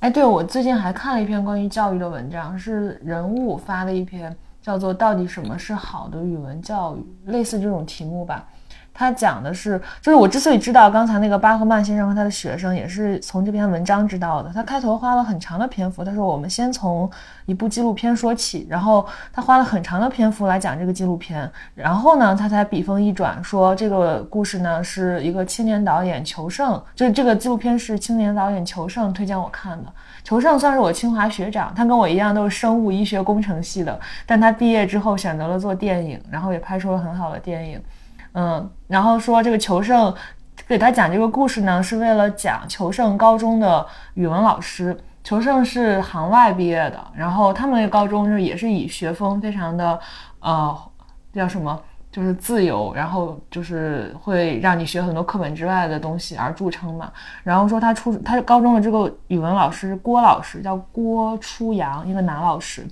[0.00, 8.44] 哎，对，我最近还看了一篇关于教育的文章，是人物发的一篇，叫做《到底什么是好的语文教育》，类似这种题目吧。
[8.94, 14.50] 他讲的是，就是我之所以知道刚才那个巴赫曼先生和他的学生，也是从这篇文章知道的。
[14.54, 17.10] 他开头花了很长的篇幅，他说我们先从
[17.44, 29.92] 一部纪录片说起，然后他花了很长的篇幅来讲这个纪录片，然后呢，他才笔锋一转，说这个故事呢是一个青年导演求胜，就是这个纪录片是青年导演求胜推荐我看的。
[30.22, 37.82] 求胜算是我清华学长，他跟我一样都是生物医学工程系的，但他毕业之后选择了做电影，然后也拍出了很好的电影。
[38.34, 40.14] 嗯，然后说这个求胜
[40.68, 44.96] 给他讲这个故事呢，是为了讲求胜高中的语文老师。
[45.22, 49.98] 求胜是行外毕业的，然后他们那个高中就也是以学风非常的，
[50.40, 50.78] 呃，
[51.32, 51.80] 叫什么，
[52.12, 57.10] 就是自由，然后就是会让你学很多课本之外的东西而著称嘛。
[57.42, 62.86] 然后说他初他高中的这个语文老师郭老师叫郭初阳，一个男老师。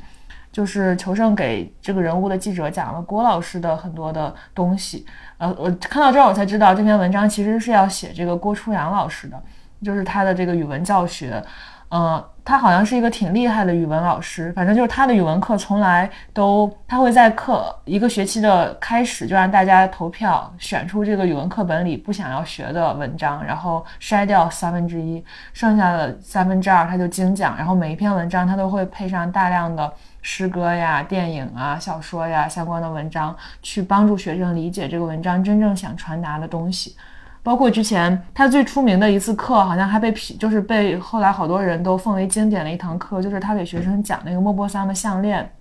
[0.52, 5.06] 就是求胜给这个人物的记者讲了郭老师的很多的东西，
[5.38, 9.42] 呃，我看到这儿我才知道这篇文章其实是要写这个郭初阳老师的，
[9.82, 11.42] 就是他的这个语文教学，
[11.88, 29.90] 嗯，他好像是一个挺厉害的语文老师，反正就是他的语文课从来都他会在课一个学期的开始就让大家投票选出这个语文课本里不想要学的文章，然后筛掉三分之一，剩下的三分之二他就精讲，然后每一篇文章他都会配上大量的。
[30.22, 36.96] 诗歌呀、电影啊、小说呀相关的文章，去帮助学生理解这个文章真正想传达的东西。
[37.42, 45.52] 包括之前他最出名的一次课，好像还被批，就是被后来好多人都奉为经典的一堂课，就是他给学生讲那个莫泊桑的项链。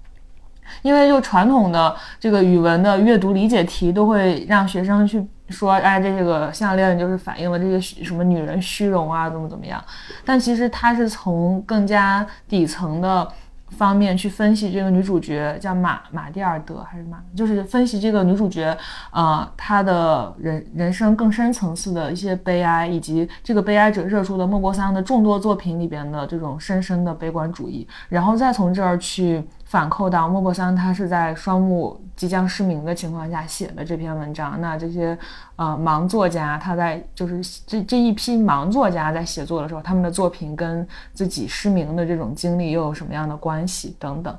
[0.83, 9.83] 因为就传统的这个语文的阅读理解题，都会让学生去说，哎，这个项链就是反映了这个什么女人虚荣啊，怎么怎么样。
[10.23, 13.27] 但其实他是从更加底层的。
[13.71, 18.77] 方面去分析这个女主角叫马马蒂尔德还是马，就是分析这个女主角，
[19.11, 29.43] 呃，她的人人生更深层次的一些悲哀，以及这个悲哀折射出的莫泊桑的众多作品里边的这种深深的悲观主义，然后再从这儿去。
[29.71, 34.59] 反扣到莫泊桑，他是在双目即将失明的情况下写的这篇文章。
[34.59, 35.17] 那这些
[35.55, 44.35] 呃盲作家，他在就是这这一批盲作家在写作的时候，他们的作品跟自己失明的这种经历又有什么样的关系等等，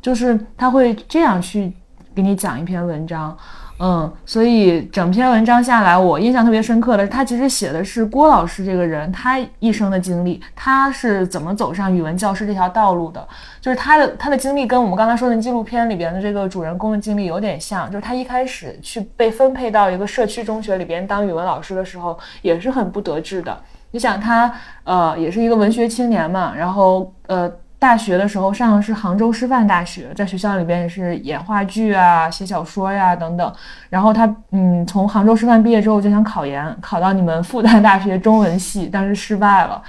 [0.00, 1.74] 就是他会这样去
[2.14, 3.36] 给你讲一篇文章。
[3.80, 13.24] 嗯，所以整篇文章下来，我印象特别深刻的，他其实写的是郭老师这个人，他一生的经历，他是怎么走上语文教师这条道路的，
[13.60, 23.56] 就是他的他的经历跟我们刚才说的纪录片里边的这个主人公的经历有点像，就是他一开始去被分配到一个社区中学里边当语文老师的时候，也是很不得志的。
[23.92, 27.48] 你想他，呃，也是一个文学青年嘛，然后呃。
[27.78, 33.52] 大学的时候上的是杭州师范大学，在学校里边也是演话剧啊、写小说呀等等。
[33.88, 39.80] 然后他嗯，从杭州师范毕业之后就想考研，考到你们复旦大学中文系，但是失败了。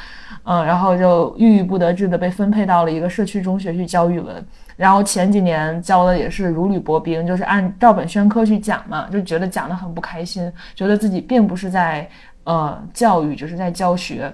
[0.44, 4.46] 嗯，然后就郁郁不得志的被分配到了一个社区中学去教语文。
[4.78, 12.08] 然后前几年教的也是如履薄冰，就是按照本宣科去讲嘛，就觉得讲的很不开心，觉得自己并不是在
[12.44, 14.32] 呃教育，就是在教学。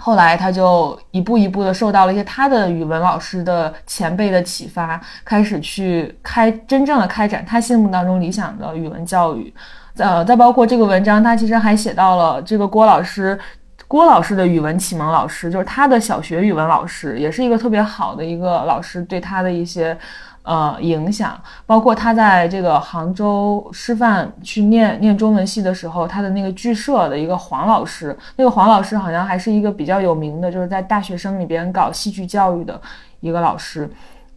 [0.00, 9.52] 后来他就一步一步的受到了一些他的语文老师的前辈的启发，开始去开真正的开展他心目当中理想的语文教育。
[9.96, 13.38] 呃，再包括这个文章，他其实还写到了这个郭老师，
[13.86, 19.96] 郭老师的语文启蒙老师，就是他的小学语文老师，也是一个特别好的一个老师，对他的一些。
[20.42, 32.80] 呃，影响包括他在这个杭州师范去念念中文系的时候，他的那个剧社的一个黄老师，那个黄老师好像还是一个比较有名的，就是在大学生里边搞戏剧教育的
[33.20, 33.88] 一个老师。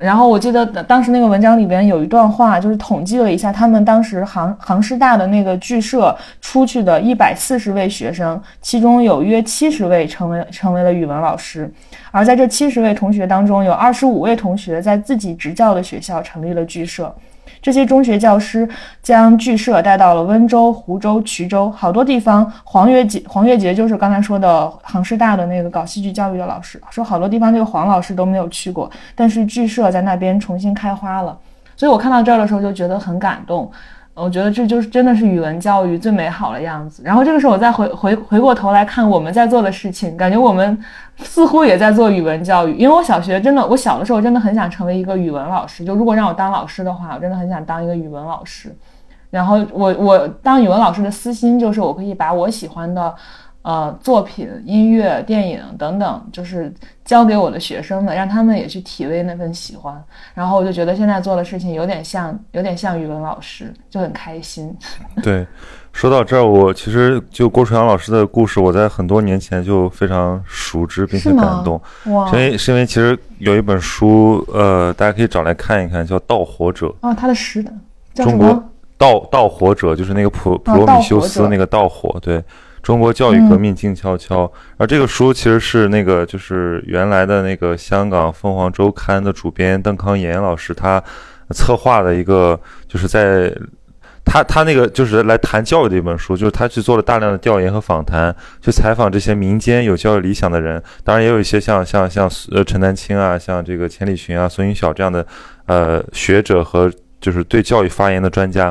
[0.04, 11.72] 然后我记得当时那个文章里边有一段话，就是统计了一下他们当时杭杭师大的那个剧社出去的一百四十位学生，其中有约七十位成为成为了语文老师，
[12.12, 17.16] 而在这七十位同学当中，有二十五位同学在自己执教的学校成立了剧社。
[17.64, 18.68] 这些中学教师
[19.02, 22.52] 将剧社带到了温州、湖州、衢州好多地方。
[22.66, 31.38] 黄月杰，黄月杰就是刚才说的杭师大的那个搞戏剧教育的老师，说好多地方这个黄老师都没有去过，但是剧社在那边重新开花了。
[31.78, 33.72] 所以我看到这儿的时候就觉得很感动。
[34.16, 37.02] 我觉得这就是真的是语文教育最美好的样子。
[37.04, 40.78] 然后这个时候我再回回回过头来看我们在做的事情，感觉我们
[41.18, 42.76] 似乎也在做语文教育。
[42.76, 45.84] 因为我小学真的，我小的时候真的很想成为一个语文老师。
[45.84, 48.76] 就如果让我当老师的话，我真的很想当一个语文老师。
[49.32, 53.14] 然后我我当语文老师的私心就是我可以把我喜欢的。
[53.64, 56.72] 呃作品、音乐、电影等等，就是
[57.04, 60.02] 教给我的学生们，让他们也去体味那份喜欢。
[60.34, 64.74] 然后我就觉得现在做的事情有点像，有点像语文老师，就很开心。
[65.24, 65.46] 对，
[65.92, 71.82] 说到这儿，我其实就郭楚阳老师的故事，我在很多年前就非常熟知并且感动。
[72.06, 76.88] 哇是因为是因为其实有一本书，呃，大家可以找来看一看，叫《盗火者》。
[77.02, 77.64] 哦，他的诗
[78.14, 78.70] 中国么？
[78.96, 82.42] 盗盗火者就是那个普普罗米修斯那个盗火，对，
[82.84, 84.52] 中国教育革命静悄悄。
[84.78, 91.04] 而这个书其实是那个就是原来的那个香港凤凰周刊的主编邓康炎老师他
[91.50, 93.52] 策划的一个，就是在。
[94.26, 105.28] 他他那个就是来谈教育的一本书，就是他去做了大量的调研和访谈，去采访这些民间有教育理想的人，当然也有一些像像像呃陈丹青啊，像这个钱理群啊、孙云晓这样的
[105.66, 106.90] 呃学者和
[107.24, 108.66] 就是对教育发言的专家。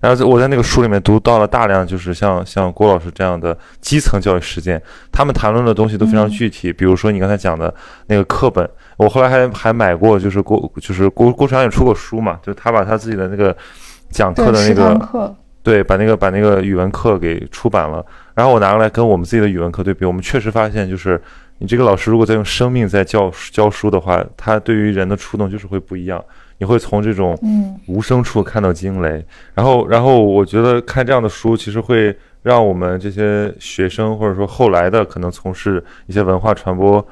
[0.00, 4.82] 然后在我在那个书里面读到了大量就是像像郭老师这样的基层教育实践，
[5.12, 7.72] 他们谈论的东西都非常具体，比如说你刚才讲的
[8.06, 13.54] 那个课本，我后来还还买过，就是郭就是郭郭长也出过书嘛，就是他把他自己的那个
[14.10, 15.36] 讲课的那个堂课。
[15.60, 18.02] 对，把那个把那个语文课给出版了，
[18.32, 21.20] 然后我拿过来跟我们自己的语文课对比，我们确实发现，就是
[21.58, 26.24] 你这个老师如果在用生命在教教书的话，他对于人的触动就是会不一样，
[26.58, 37.06] 你会从这种嗯无声处看到惊雷，然后然后我觉得看这样的书，其实会让我们这些学生或者说后来的可能从事一些文化传播。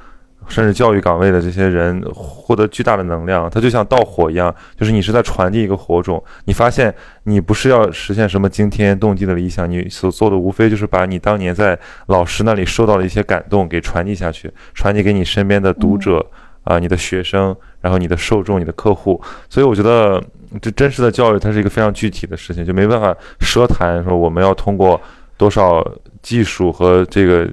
[0.49, 6.23] 甚至教育岗位的这些人获得巨大的能量，它就像盗火一样，就是你是在传递一个火种。
[6.45, 6.95] 你发现
[7.25, 11.77] 你不是要实现什么惊天动地的理想，你所做的无非就是把你当年在
[12.07, 16.25] 老师那里受到的一些感动给传递下去，传递给你身边的读者
[16.67, 19.23] 啊、你的学生，然后你的受众、你的客户。
[19.49, 20.23] 所以我觉得
[20.61, 25.01] 这真实的教育它是一个非常具体的事情，就没办法奢谈说我们要通过
[25.37, 25.87] 多少
[26.23, 27.49] 技术和这个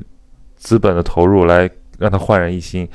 [0.56, 2.90] 资本的投入来让它焕然一新。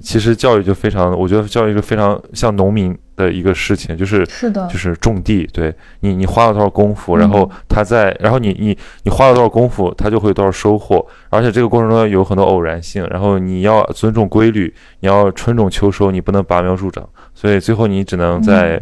[0.00, 4.66] 其实教育就非常，我觉得教育是非常像农民的一个事情，就是是的。
[4.68, 18.80] 就，是种地，对你你花了多少功夫，嗯然后他在，然后你你你花了多少功夫，他就会有多少收获，而且这个过程中有很多偶然性，然后你要尊重规律，你要春种秋收，你不能拔苗助长，所以最后你只能在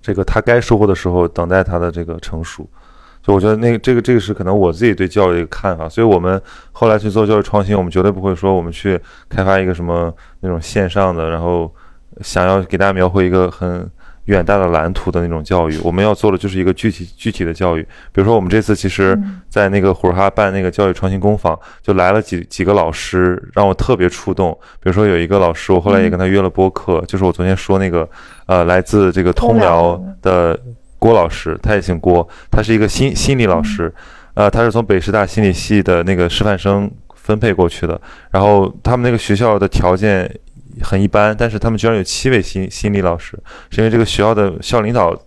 [0.00, 2.68] 这个他该收获的时候等待他的这个成熟。
[3.22, 6.40] 就我觉得那个这个这个是可能我自己对教育的一个看法，所以我们
[6.72, 8.98] 后来去做教育创新，我们绝对不会说我们去
[9.28, 11.72] 开发一个什么那种线上的，然后
[12.22, 13.88] 想要给大家描绘一个很
[14.24, 15.78] 远大的蓝图的那种教育。
[15.82, 17.82] 我们要做的就是一个具体具体的教育。
[18.12, 24.56] 比如说我们这次其实嗯在那个虎哈办那个教育创新工坊，就来了几几个老师，让我特别触动。
[24.80, 28.08] 比如说有一个老师，我后来也跟他约了播客，就是我昨天说那个
[28.46, 30.58] 呃来自这个通辽的
[31.00, 33.92] 郭老师，他也姓郭，他是一个心心理老师，
[34.34, 40.30] 呃，他是从北师大心理系的那个师范生分配过去的，然后他们那个学校的条件
[40.82, 43.36] 很一般，但是他们居然有七位心心理老师，
[43.70, 45.18] 是因为这个学校的校领导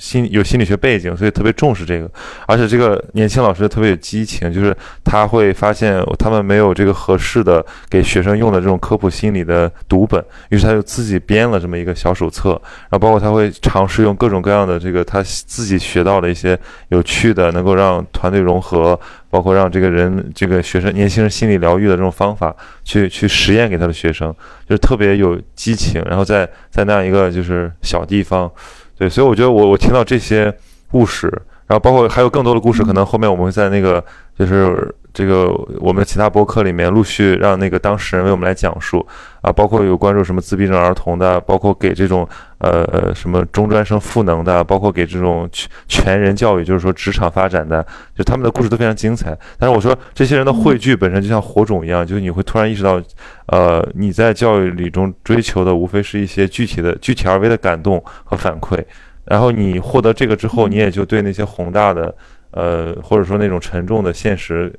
[0.00, 2.10] 心有心理学背景，所以特别重视这个，
[2.46, 12.50] 而且这个年轻老师特别有激情，就是他会发现他们没有这个合适的给学生用的这种科普心理的读本，于是他就自己编了这么一个小手册，
[12.88, 18.98] 然后包括他会尝试用各种各样的这个他自己学到的一些有趣的，能够让团队融合，
[19.28, 24.34] 包括让这个人这个学生年轻人心理疗愈的这种方法去去实验给他的学生，
[24.66, 28.50] 就是特别有激情，然后在在那样一个就是小地方，
[29.00, 30.54] 对，所以我觉得我我听到这些
[30.90, 31.26] 故事，
[31.66, 34.04] 然后包括还有更多的故事，可能后面我们会在那个
[34.38, 35.48] 就是这个
[35.78, 39.06] 我们其他博客里面陆续让那个当事人为我们来讲述
[39.40, 47.84] 啊，包括有关注什么自闭症儿童的，包括给这种呃呃什么中专生赋能的，包括给这种全全人教育，就是说职场发展的，
[48.16, 49.36] 就他们的故事都非常精彩。
[49.58, 53.00] 但是我说这些人的汇聚本身就像火种一样，就是你会突然意识到，
[53.46, 58.78] 呃，你在教育里中追求的无非是一些具体的、具体而微的感动和反馈。
[59.24, 62.12] 然后你获得这个之后，你也就对那些宏大的，
[62.50, 64.72] 呃，或者说那种沉重的现实，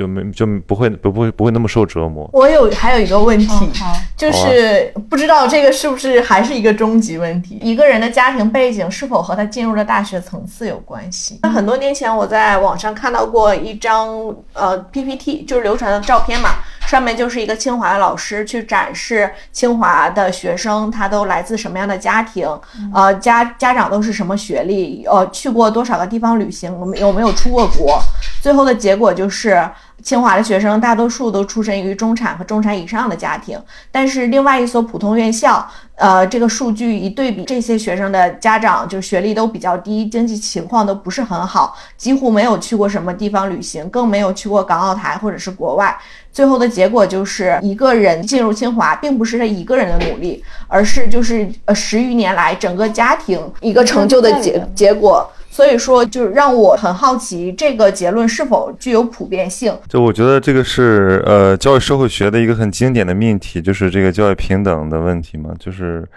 [0.00, 2.26] 就没就不会不不会不会那么受折磨。
[2.32, 3.46] 我有还有一个问题，
[3.82, 7.58] 嗯，就是不知道这个是不是还是一个终极问题？
[7.60, 11.38] 一个人的家庭背景是否和他进入的大学层次有关系？
[11.42, 16.48] 那很多年前我在网上看到过一张呃 PPT，就是流传的照片嘛，
[16.86, 22.48] 上面就是一个清华的老师去展示清华的学生他都来自什么样的家庭，
[22.94, 28.00] 呃家家长都是什么学历，呃去过多少个地方旅行，有没有没有出过国？
[28.40, 29.68] 最后的结果就是
[30.02, 45.96] 清华的学生大多数都出身于中产和中产以上的家庭，但是另外一所普通院校，呃，这个数据一对比，这些学生的家长就学历都比较低，经济情况都不是很好，几乎没有去过什么地方旅行，更没有去过港澳台或者是国外。
[46.32, 55.28] 最后的结果就是一个人进入清华，并不是他一个人的努力，而是就是呃十余年来整个家庭一个成就的结结果。
[55.52, 59.76] 所以说，就让我很好奇，这个结论是否具有普遍性？
[59.88, 65.50] 就我觉得这个是呃教育社会学的一个很经典的命题，就是这个教育平等的问题嘛。
[65.58, 66.08] 就是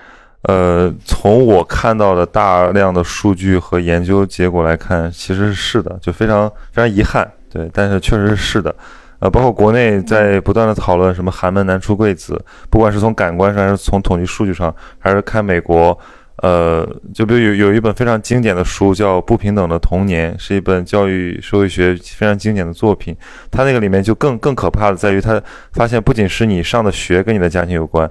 [0.43, 8.73] 呃从我看到的大量的数据和研究结果来看，其实是的，就非常非常遗憾，对，但是确实是的。
[9.17, 15.97] 呃，包括国内在不断的讨论什么寒门难出贵子，不管是从感官上，还是从统计数据上，还是看美国。
[16.37, 23.15] 呃，就比如有有一本非常经典的书叫《不平等的童年》，是一本教育社会学非常经典的作品。
[23.51, 25.41] 它那个里面就更更可怕的在于，它
[25.73, 28.09] 发现不仅是你上的学跟你的家庭有关，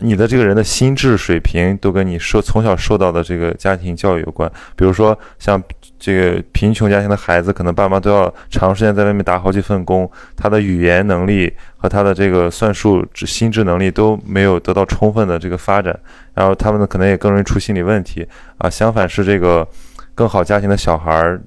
[0.00, 4.50] 你的这个人的心智水平都跟你受从小受到的这个家庭教育有关。
[4.76, 5.62] 比如说像。
[5.96, 15.98] 这个贫穷家庭的孩子，可能爸妈都要长时间在外面打好几份工，他的语言能力和他的这个算术、心智能力都没有得到充分的这个发展，
[16.34, 18.26] 然后他们呢，可能也更容易出心理问题
[18.58, 18.68] 啊。
[18.68, 19.66] 相反是这个
[20.14, 21.40] 更好家庭的小孩儿，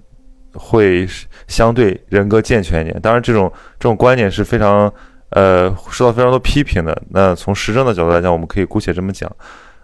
[0.53, 1.07] 会
[1.47, 2.99] 相对人格健全一点。
[2.99, 4.91] 当然，这种这种观点是非常
[5.31, 7.01] 呃受到非常多批评的。
[7.09, 9.31] 那从实证的角度来讲，我们可以姑且这么讲。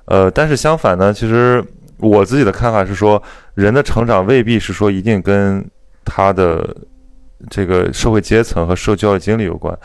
[0.06, 1.64] 呃，但是相反呢，其实。
[2.00, 3.22] 我自己的看法是说，
[3.54, 5.66] 人的成长未必是说一定跟
[6.04, 6.76] 他的
[7.50, 9.78] 这个社会阶层和受教育经历有关。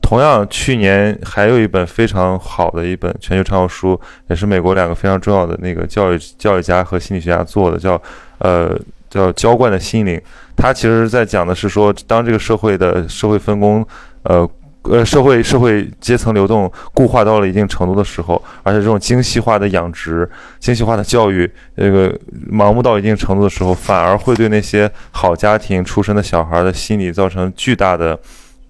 [0.00, 8.00] 同样，去年还有一本非常好的一本全球畅销书，也是美国两个非常重要的那个教育教育家和心理学家做的，叫
[8.38, 8.76] 呃
[9.08, 10.16] 叫《浇灌的心灵》。
[10.56, 13.86] 他其实在讲的是说，当这个社会的社会分工
[14.24, 14.48] 呃。
[14.84, 20.28] 呃，社会社会阶层流动固化到了一定程度的时候，而且这种精细化的养殖、
[20.58, 22.18] 精细化的教育，这个
[22.50, 28.18] 盲目到一定程度的时候，反而会对那些好家庭出身的小孩的心理造成巨大的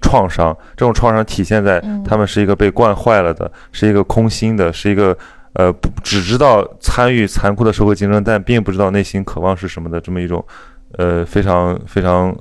[0.01, 0.55] 创伤。
[0.77, 5.17] 这种创伤体现在他们是一个被惯坏了的，是一个空心的，是一个
[5.53, 10.45] 呃，只知道参与残酷的社会竞争，但并不知道内心渴望是什么的这么一种，
[10.99, 12.37] 呃，非常非常。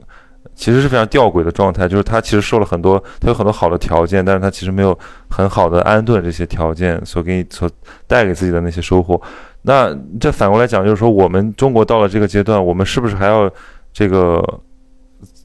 [0.55, 4.97] 其实是非常吊诡的状态，就是他其实受了很多，他有很多好的条件，但是他其实没有
[5.29, 7.69] 很好的安顿这些条件所给你所
[8.07, 9.21] 带给自己的那些收获。
[9.61, 13.49] 那这反过来讲，就是说我们中国到了这个阶段，我们是不是还要
[13.91, 14.41] 这个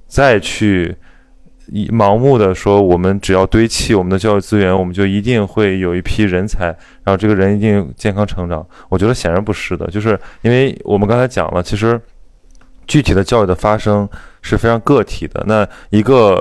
[0.07, 0.95] 再去
[1.90, 6.66] 盲目的说，我们只要堆砌我们的教育资源，我们就一定会有一批人才，
[7.03, 8.64] 然后这个人一定健康成长？
[8.88, 12.01] 我觉得显然不是的，就是因为我们刚才讲了，其实
[12.87, 14.09] 具体的教育的发生。
[14.47, 15.43] 是非常个体的。
[15.47, 16.39] 那一个，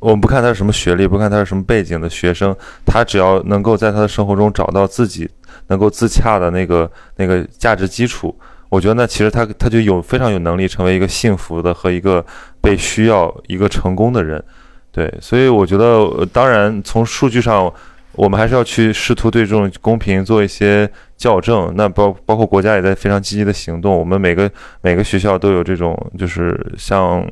[0.00, 5.26] 我们不看他是什么学历，不看他是什么背景的学生，他只要能够在他的生活中找到自己
[5.68, 12.22] 能够自洽的那个那个价值基础，我觉得那其实他他就有非常有能力成为一个幸福的和一个
[12.60, 14.44] 被需要一个成功的人。
[14.92, 17.72] 对，所以我觉得，当然从数据上。
[18.18, 21.72] 我们还是要去试图对这种公平做一些校正。
[21.76, 23.96] 那包包括国家也在非常积极的行动。
[23.96, 24.50] 我们每个
[24.80, 27.24] 每个学校都有这种，就是像，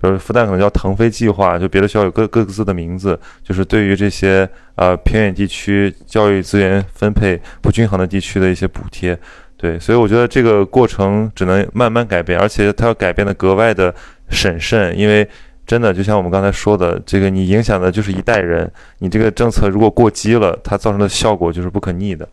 [0.00, 9.16] 比如复旦可能叫腾飞计划，就别的学校有各各自的名字，就是对于这些呃偏远地区教育资源分配不均衡的地区的一些补贴。
[9.56, 13.94] 对，所以我觉得这个过程只能慢慢改变，而且它要改变的格外的
[14.28, 15.28] 审慎，因为。
[15.66, 18.70] 真的，就像我们刚才说的，这个你影响的就是一代人。
[19.00, 22.28] 你这个政策如果过激了，它造成的效果就是不可逆的。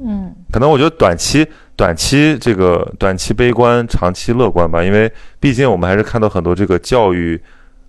[0.00, 1.46] 嗯，可能我觉得短期、
[1.76, 4.82] 短期这个短期悲观，长期乐观吧。
[4.82, 7.40] 因为毕竟我们还是看到很多这个教育，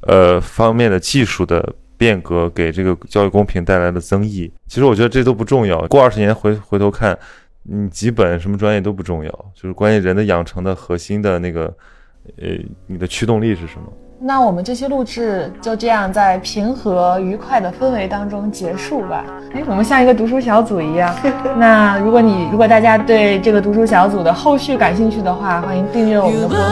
[0.01, 4.51] 呃方面的技术的变革，给这个教育公平带来的增益。
[4.67, 5.79] 其实我觉得这都不重要。
[5.87, 7.17] 过二十年回回头看，
[7.63, 11.65] 你几本什么专业都不重要，就是关于人的养成的核心的那个，
[12.37, 12.47] 呃，
[12.87, 13.91] 你的驱动力是什么？
[14.21, 19.23] 那我们这期录制就这样在平和愉快的氛围当中结束吧。
[19.53, 21.15] 哎，我们像一个读书小组一样。
[21.55, 26.63] 那如果你如果大家对这个读书小组的后续感兴趣的话，欢迎订阅我们的播客。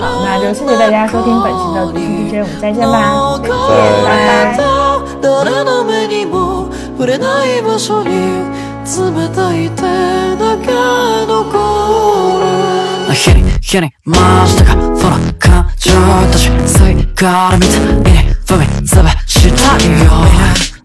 [0.00, 4.58] 好，那就谢谢大家收听本期的读书 DJ，我们再见吧，拜
[15.40, 15.45] 拜。
[15.86, 20.10] 日に日に回したかその感情たち吸いから見て意に踏み潰したいよ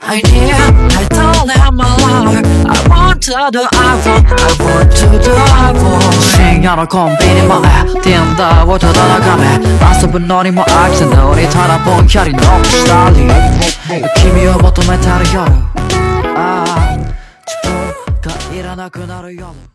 [0.03, 4.91] I need, I told him my life I want to do I want, I want
[4.97, 7.59] to do I want 深夜のコンビニ前
[8.01, 9.45] Tinder をただ眺め
[10.01, 13.17] 遊ぶのにも飽きたのにただぼんやりノックしたり
[14.21, 15.51] 君を求めてる夜
[16.35, 16.97] ああ
[17.45, 17.73] 自分
[18.21, 19.70] がいらなくなる夜